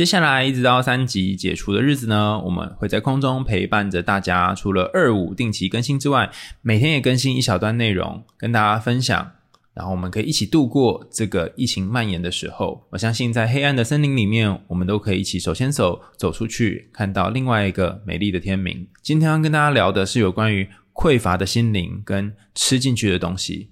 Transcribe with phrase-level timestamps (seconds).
[0.00, 4.54] 接下来一直到三级解除的日子呢，我们会在空中陪伴着大家。
[4.54, 6.30] 除了二五定期更新之外，
[6.62, 9.32] 每天也更新一小段内容跟大家分享。
[9.74, 12.86] 然后我们可以一起度过这个疫情蔓延的时候。
[12.92, 18.88] 我相信在黑暗的森林里面，我们都可以一起手牵手走出去，看到另外一个美丽的天明。
[19.02, 23.68] 今天要跟大家聊的是有关于匮乏的心灵跟吃进去的东西。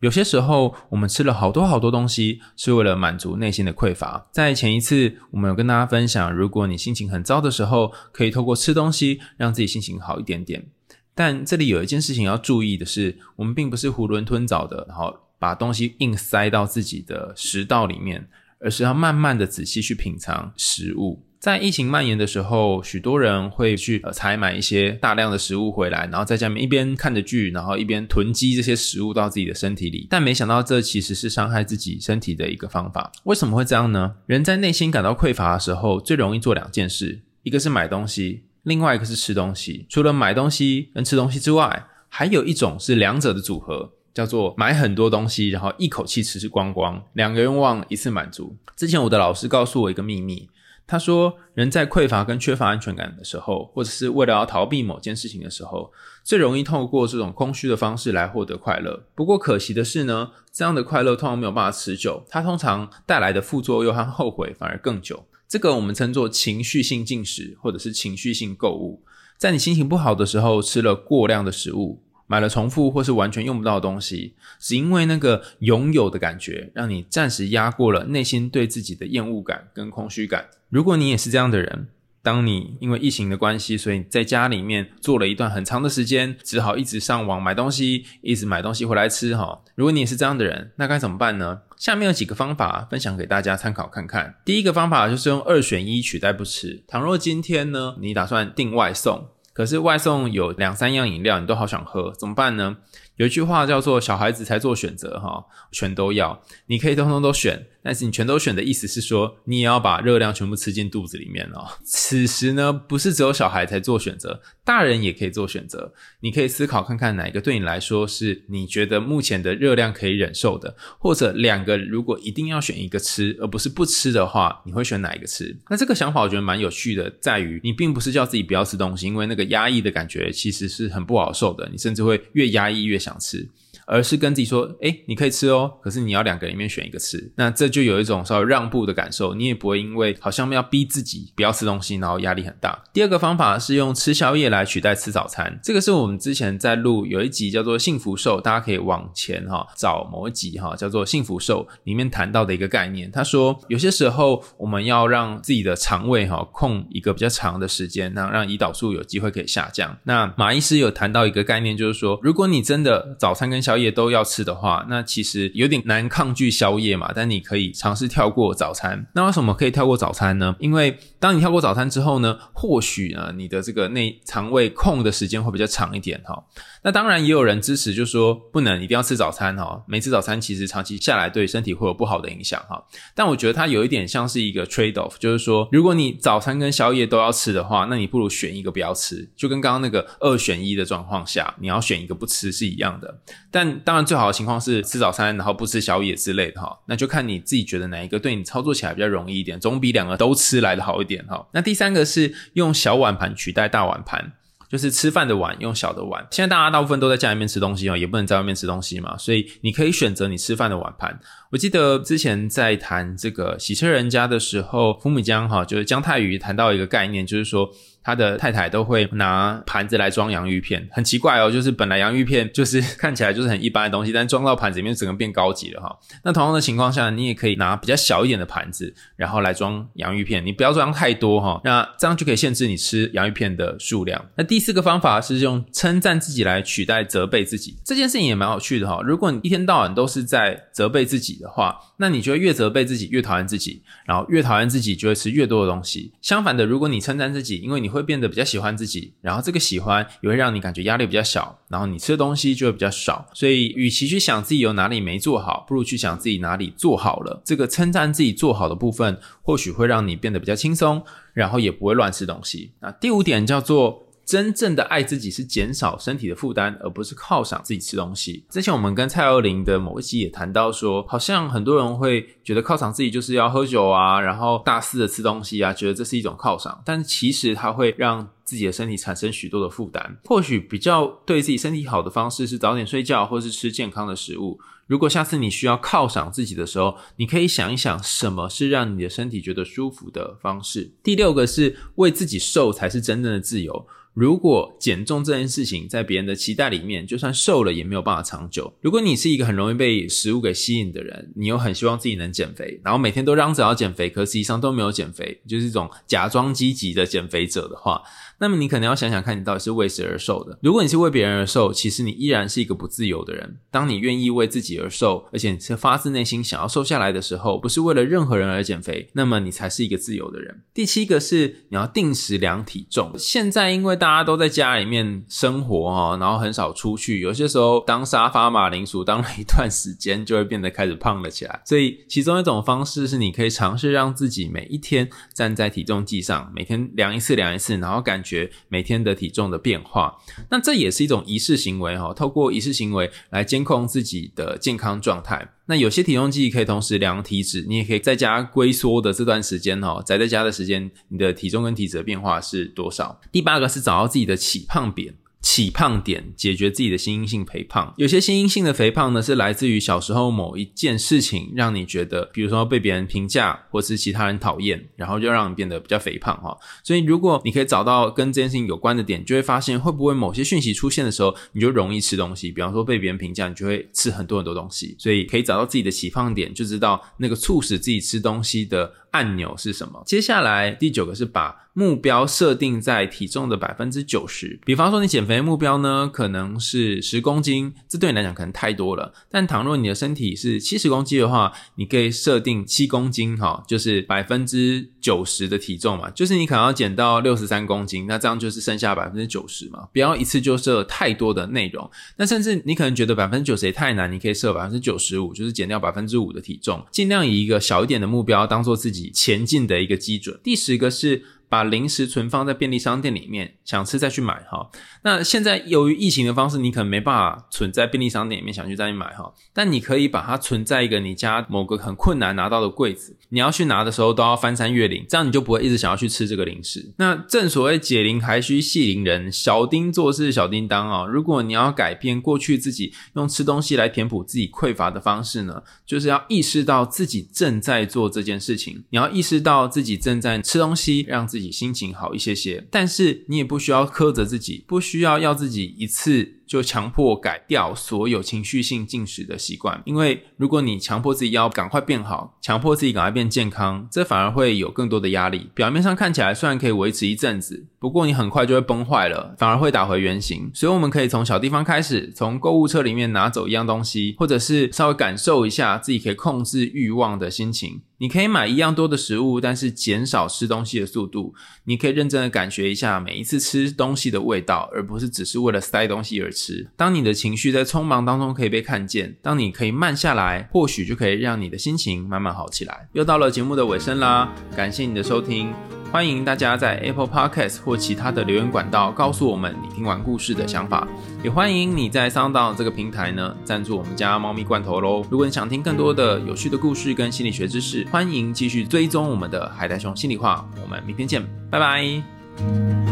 [0.00, 4.26] 有些时候，我们吃了好多好多东西，是为了满足内心的匮乏。
[4.32, 10.66] 在前一次，我们有跟大家分享，如果你心情很糟的时候，可以透过吃东西让自己心情好一点点。
[11.14, 18.26] 但这里有一件事情要注意的是，我们并不是囫囵吞枣的，然后把东西硬塞到自己的食道里面，
[18.58, 21.22] 而是要慢慢的仔细去品尝食物。
[21.40, 30.06] 在疫情蔓延的时候，许多人会去呃采买一些大量的食物回来，然后在家里面一边看着剧，然后一边囤积这些食物到自己的身体里。
[30.10, 33.10] 但没想到，这其实是伤害自己身体的一个方法。
[33.24, 34.16] 为什么会这样呢？
[34.26, 39.86] 人在内心感到匮乏的时候，最容易做两件事：一个是买东西，另外一个是吃东西。
[39.88, 48.54] 除了买东西跟吃东西之外，还有一种是两者的组合，叫做买很多东西，然后一口气吃吃光光，两个愿望一次满足。
[48.76, 50.50] 之前我的老师告诉我一个秘密。
[50.90, 55.92] 他说，人在匮乏跟缺乏安全感的时候，或者是为了要逃避某件事情的时候，
[56.24, 59.04] 最容易透过这种空虚的方式来获得快乐。
[59.14, 65.24] 不过可惜的是呢，这样的快乐通常没有办法持久，它通常带来的副作用和后悔反而更久。
[65.46, 69.04] 这个我们称作情绪性进食，或者是情绪性购物。
[69.38, 72.02] 在你心情不好的时候，吃了过量的食物。
[72.26, 80.46] 买了重复或是完全用不到的东西，只因为那个拥有的感觉，让你暂时压过了内心对自己的厌恶感跟空虚感。
[80.70, 81.88] 如果你也是这样的人，
[82.22, 89.62] 当你因为疫情的关系，所以在家里面做了一段很长的时间，只好一直上网买东西，一直买东西回来吃哈。
[89.74, 91.62] 如果你也是这样的人，那该怎么办呢？
[91.76, 94.36] 下面有几个方法分享给大家参考看看。
[94.44, 96.84] 第一个方法就是用二选一取代不吃。
[96.86, 99.28] 倘若今天呢，你打算订外送。
[99.52, 102.76] 可是外送有两三样饮料，你都好想喝，怎么办呢？
[103.20, 107.66] 有一句话叫做“小孩子才做选择”，哈，全都要，你可以通通都选。
[107.82, 111.66] 但是你全都选的意思是说，你也要把热量全部吃进肚子里面哦。
[111.82, 115.92] 此时呢，不是只有小孩才做选择，大人也可以做选择。
[116.20, 125.56] 你可以思考看看，哪一个对你来说是你觉得目前的热量可以忍受的，或者两个如果一定要选一个吃，而不是不吃的话，你会选哪一个吃？
[125.70, 133.48] 那这个想法我觉得蛮有趣的，在于你并不是叫自己不要吃东西，因为那个压抑的感觉其实是很不好受的，你甚至会越压抑越想吃。
[133.90, 142.80] 而是跟自己说，哎，你可以吃哦，可是你要两个里面选一个吃，那这就有一种稍微让步的感受，你也不会因为好像要逼自己不要吃东西，然后压力很大。
[142.92, 153.10] 第二个方法是用吃宵夜来取代吃早餐，这个是我们之前在录有一集叫做《幸福瘦》，大家可以往前哈找某一集哈，叫做《幸福瘦》里面谈到的一个概念。
[153.10, 159.98] 他说，有些时候我们要让自己的肠胃哈空一个比较长的时间，那让胰岛素有机会可以下降。
[160.04, 167.10] 那马医师有谈到一个概念，就是说，如果你真的早餐跟宵夜夜都要吃的话，那其实有点难抗拒宵夜嘛。
[167.12, 169.04] 但你可以尝试跳过早餐。
[169.14, 170.54] 那为什么可以跳过早餐呢？
[170.60, 176.44] 因为当你跳过早餐之后呢，或许呢，你的这个内肠胃空的时间会比较长一点哈。
[176.82, 179.82] 那当然也有人支持，就说不能一定要吃早餐哈。
[179.88, 182.82] 没吃早餐其实长期下来对身体会有不好的影响哈。
[183.14, 193.20] 但我觉得它有一点像是一个 trade off，就是说如果你早餐跟宵夜都要吃的话，那你不如选一个不要吃，就跟刚刚那个二选一的状况下，你要选一个不吃是一样的。
[193.50, 196.78] 但当然最好的情况是吃早餐然后不吃宵夜之类的哈。
[196.86, 201.46] 那就看你自己觉得哪一个对你操作起来比较容易一点，总比两个都吃来的好一点哈。
[201.52, 204.32] 那第三个是用小碗盘取代大碗盘。
[204.70, 211.18] 就是吃饭的碗用小的碗，现在大家大部分都在家里面吃东西哦，也不能在外面吃东西嘛，所以你可以选择你吃饭的碗盘。
[211.50, 217.70] 我记得之前在谈这个洗车人家的时候，福米江哈就是姜太宇谈到一个概念，就是说。
[218.02, 225.94] 他的太太都会拿盘子来装洋芋片，很奇怪哦，就是本来洋芋片就是 看起来就是很一般的东西，但装到盘子里面整个变高级了哈。
[226.24, 234.24] 那同样的情况下，你也可以拿比较小一点的盘子，然后来装洋芋片，你不要装太多哈，那这样就可以限制你吃洋芋片的数量。
[234.34, 239.02] 那第四个方法是用称赞自己来取代责备自己，这件事情也蛮有趣的哈。
[239.04, 246.12] 如果你一天到晚都是在责备自己的话，那你就会越责备自己越讨厌自己，然后越讨厌自己就会吃越多的东西。
[246.22, 253.26] 相反的，如果你称赞自己，因为你会变得比较喜欢自己，然后这个喜欢也会让你感觉压力比较小，然后你吃的东西就会比较少。
[253.34, 257.42] 所以，与其去想自己有哪里没做好，不如去想自己哪里做好了。
[257.44, 261.02] 这个称赞自己做好的部分，或许会让你变得比较轻松，
[261.32, 262.72] 然后也不会乱吃东西。
[262.80, 264.06] 那第五点叫做。
[264.30, 268.44] 真正的爱自己是减少身体的负担，而不是犒赏自己吃东西。
[268.48, 276.80] 之前我们跟蔡依林的某一集也谈到说，好像很多人会觉得犒赏自己就是要喝酒啊，然后大肆的吃东西啊，觉得这是一种犒赏。
[276.86, 280.18] 但其实它会让自己的身体产生许多的负担。
[280.24, 284.58] 或许比较对自己身体好的方式是早点睡觉，或是吃健康的食物。
[284.88, 290.90] 如果下次你需要犒赏自己的时候，你可以想一想，什么是让你的身体觉得舒服的方式。
[291.04, 293.86] 第六个是为自己瘦才是真正的自由。
[294.12, 298.74] 如果减重这件事情在别人的期待里面，就算瘦了也没有办法长久。
[298.80, 308.02] 如果你是一个很容易被食物给吸引的人，你又很希望自己能减肥，然后每天都嚷着要减肥，可实际上都没有减肥，就是一种假装积极的减肥者的话。
[308.40, 310.58] 那么你可能要想想看，你到底是为谁而瘦的？
[310.62, 313.58] 如果你是为别人而瘦，其实你依然是一个不自由的人。
[313.70, 320.62] 当你愿意为自己而瘦，而且你是发自内心想要瘦下来的时候，不是为了任何人而减肥，那么你才是一个自由的人。
[320.72, 323.12] 第七个是你要定时量体重。
[323.18, 331.60] 现在因为大家都在家里面生活哈，然后很少出去，有些时候当沙发马铃薯当了一段时间，就会变得开始胖了起来。
[331.66, 338.29] 所以其中一种方式是，你可以尝试让自己每一天站在体重计上，每天量一次量一次，然后感觉。
[338.30, 340.16] 学每天的体重的变化，
[340.50, 342.14] 那这也是一种仪式行为哈。
[342.14, 345.54] 透过仪式行为来监控自己的健康状态。
[345.66, 353.20] 那有些体重计可以同时量体脂，你也可以在家龟缩的这段时间哈，宅在家的时间，你的体重跟体脂的变化是多少？
[353.32, 355.14] 第八个是找到自己的起胖点。
[355.40, 357.94] 起胖点，解决自己的心因性肥胖。
[357.96, 366.56] 有些心因性的肥胖呢，是来自于小时候某一件事情，让你觉得，比如说被别人评价，或是其他人讨厌，然后就让你变得比较肥胖哈。
[366.84, 372.50] 所以，如果你可以找到跟这件事情有关的点，就会发现，会不会某些讯息出现的时候，你就容易吃东西。
[372.50, 374.94] 比方说被别人评价，你就会吃很多很多东西。
[374.98, 378.92] 所以，可以找到自己的起胖点，就知道那个促使自己吃东西的。
[379.10, 380.02] 按钮是什么？
[380.06, 384.58] 接下来第九个是把目标设定在体重的百分之九十。
[384.64, 389.12] 比方说，你减肥目标呢，可能是十公斤，这对你来讲可能太多了。
[389.30, 396.10] 但倘若你的身体是七十公斤的话，你可以设定七公斤，哈，就是百分之九十的体重嘛。
[396.10, 399.88] 就是你可能要减到六十三公斤，那这样就是剩下百分之九十嘛。
[399.92, 401.88] 不要一次就设太多的内容。
[402.16, 408.99] 那甚至你可能觉得百分之九十也太难，你可以设百分之九十五，就是减掉百分之五的体重，尽量以一个小一点的目标当做自己。
[409.08, 410.38] 前进的一个基准。
[410.42, 411.22] 第十个是。
[411.50, 414.70] 把零食存放在便利商店里面，想吃再去买哈。
[415.02, 419.34] 那现在由于疫情的方式，你可能没办法存在便利商店里面，想去再去买哈。
[419.52, 426.94] 但你可以把它存在一个你家某个很困难拿到的柜子，你要去拿的时候都要翻山越岭，这样你就不会一直想要去吃这个零食。
[426.98, 431.04] 那正所谓解铃还需系铃人，小丁做事小叮当啊。
[431.04, 441.39] 如果你要改变过去自己用吃东西来填补自己匮乏的方式呢，就是要意识到自己正在做这件事情，你要意识到自己正在吃东西，让自己。
[441.40, 446.39] 自己心情好一些些，但是你也不需要苛责自己，不需要要自己一次。
[446.50, 455.48] 就强迫改掉所有情绪性进食的习惯，因为如果你强迫自己要赶快变好，强迫自己赶快变健康，这反而会有更多的压力。
[455.54, 460.50] 表面上看起来虽然可以维持一阵子，不过你很快就会崩坏了，反而会打回原形。
[460.52, 467.82] 所以我们可以从小地方开始，从购物车里面拿走一样东西，或者是稍微感受一下自己可以控制欲望的心情。
[467.98, 471.34] 你可以买一样多的食物，但是减少吃东西的速度。
[471.64, 476.32] 你可以认真的感觉一下每一次吃东西的味道，而不是只是为了塞东西而。
[476.76, 482.88] 当你的情绪在匆忙当中可以被看见，当你可以慢下来，或许就可以让你的心情慢慢好起来。
[482.92, 485.52] 又到了节目的尾声啦，感谢你的收听，
[485.92, 490.86] 欢迎大家在 Apple Podcast 或其他的留言管道告诉我们你听完故事的想法，
[491.22, 495.04] 也欢迎你在 Sound 这个平台呢赞助我们家猫咪罐头喽。
[495.10, 500.48] 如果你想听更多的有趣的故事跟心理学知识，欢迎继续追踪我们的海苔熊心里话。
[500.62, 502.89] 我们明天见，拜拜。